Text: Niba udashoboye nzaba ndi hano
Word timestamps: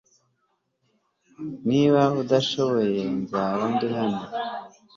Niba 1.69 2.01
udashoboye 2.21 3.01
nzaba 3.21 3.63
ndi 3.73 3.87
hano 3.97 4.23